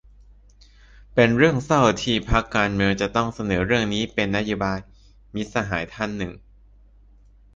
[1.13, 4.79] เป็นเรื่องเศร้าที่พรรคการเมืองจะต้องเสนอเรื่องนี้เป็นนโยบาย-
[5.33, 6.33] มิตรสหายท่านหนึ่ง